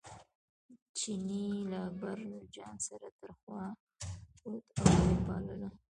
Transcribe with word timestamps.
چیني 0.97 1.43
له 1.69 1.79
اکبرجان 1.87 2.75
سره 2.87 3.07
تر 3.19 3.29
خوا 3.39 3.63
پروت 4.37 4.65
او 4.83 4.93
یې 5.07 5.15
پاللو. 5.25 5.69